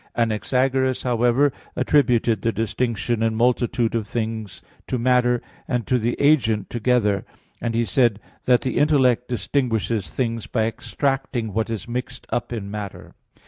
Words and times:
Anaxagoras, 0.17 1.03
however, 1.03 1.53
attributed 1.75 2.41
the 2.41 2.51
distinction 2.51 3.21
and 3.21 3.37
multitude 3.37 3.93
of 3.93 4.07
things 4.07 4.63
to 4.87 4.97
matter 4.97 5.43
and 5.67 5.85
to 5.85 5.99
the 5.99 6.15
agent 6.19 6.71
together; 6.71 7.23
and 7.61 7.75
he 7.75 7.85
said 7.85 8.19
that 8.45 8.61
the 8.63 8.79
intellect 8.79 9.27
distinguishes 9.27 10.09
things 10.11 10.47
by 10.47 10.65
extracting 10.65 11.53
what 11.53 11.69
is 11.69 11.87
mixed 11.87 12.25
up 12.31 12.51
in 12.51 12.71
matter. 12.71 13.13